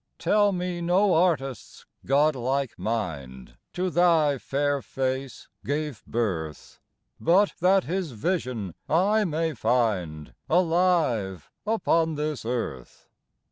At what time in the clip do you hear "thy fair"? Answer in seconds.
3.91-4.81